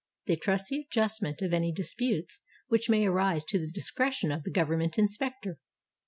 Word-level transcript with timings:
They 0.25 0.35
trust 0.35 0.69
the 0.69 0.79
adjustment 0.79 1.43
of 1.43 1.53
any 1.53 1.71
dis 1.71 1.93
putes 1.93 2.39
which 2.69 2.89
may 2.89 3.05
arise 3.05 3.45
to 3.45 3.59
the 3.59 3.69
discretion 3.69 4.31
of 4.31 4.41
the 4.41 4.49
Govern 4.49 4.79
ment 4.79 4.97
Inspector. 4.97 5.59